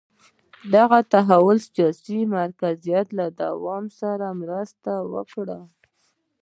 [0.75, 5.59] دغه تحول د سیاسي مرکزیت له دوام سره مرسته وکړه.